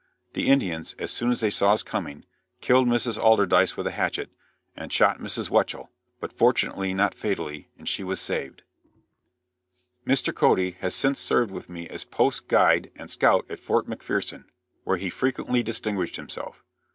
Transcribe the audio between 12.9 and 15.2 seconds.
and scout at Fort McPherson, where he